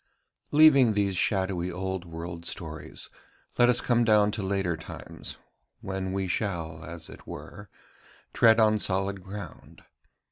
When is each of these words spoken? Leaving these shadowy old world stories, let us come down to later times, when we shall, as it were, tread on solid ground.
Leaving 0.49 0.93
these 0.93 1.15
shadowy 1.15 1.71
old 1.71 2.05
world 2.05 2.43
stories, 2.43 3.07
let 3.59 3.69
us 3.69 3.81
come 3.81 4.03
down 4.03 4.31
to 4.31 4.41
later 4.41 4.75
times, 4.75 5.37
when 5.81 6.11
we 6.11 6.27
shall, 6.27 6.83
as 6.83 7.07
it 7.07 7.27
were, 7.27 7.69
tread 8.33 8.59
on 8.59 8.79
solid 8.79 9.21
ground. 9.23 9.83